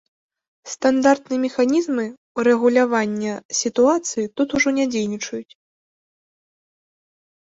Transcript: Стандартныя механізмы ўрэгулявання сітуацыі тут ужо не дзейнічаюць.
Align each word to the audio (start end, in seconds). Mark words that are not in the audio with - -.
Стандартныя 0.71 1.39
механізмы 1.45 2.05
ўрэгулявання 2.41 3.33
сітуацыі 3.61 4.29
тут 4.41 4.47
ужо 4.61 4.69
не 4.79 4.85
дзейнічаюць. 4.95 5.53